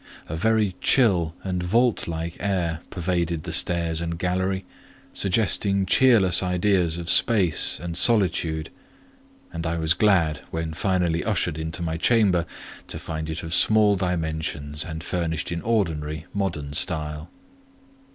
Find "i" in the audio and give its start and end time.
9.67-9.77